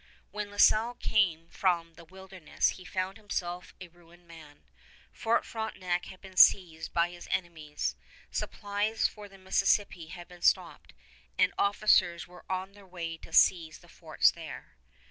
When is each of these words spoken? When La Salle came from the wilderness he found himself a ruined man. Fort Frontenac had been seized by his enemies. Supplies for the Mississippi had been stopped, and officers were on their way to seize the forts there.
When 0.31 0.49
La 0.49 0.57
Salle 0.57 0.95
came 0.95 1.47
from 1.51 1.93
the 1.93 2.03
wilderness 2.03 2.69
he 2.69 2.83
found 2.85 3.17
himself 3.17 3.75
a 3.79 3.87
ruined 3.87 4.27
man. 4.27 4.63
Fort 5.11 5.45
Frontenac 5.45 6.05
had 6.05 6.21
been 6.21 6.37
seized 6.37 6.91
by 6.91 7.11
his 7.11 7.27
enemies. 7.29 7.95
Supplies 8.31 9.07
for 9.07 9.29
the 9.29 9.37
Mississippi 9.37 10.07
had 10.07 10.27
been 10.27 10.41
stopped, 10.41 10.93
and 11.37 11.53
officers 11.55 12.25
were 12.27 12.45
on 12.49 12.71
their 12.71 12.87
way 12.87 13.15
to 13.19 13.31
seize 13.31 13.77
the 13.77 13.87
forts 13.87 14.31
there. 14.31 14.75